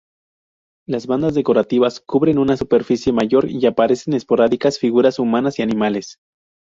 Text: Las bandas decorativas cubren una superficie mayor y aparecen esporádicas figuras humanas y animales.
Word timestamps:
Las 0.87 1.05
bandas 1.05 1.35
decorativas 1.35 1.99
cubren 1.99 2.39
una 2.39 2.57
superficie 2.57 3.13
mayor 3.13 3.51
y 3.51 3.63
aparecen 3.67 4.15
esporádicas 4.15 4.79
figuras 4.79 5.19
humanas 5.19 5.59
y 5.59 5.61
animales. 5.61 6.17